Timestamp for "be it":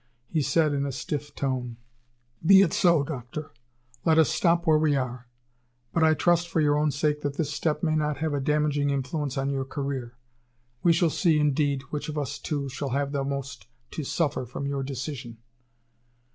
2.43-2.73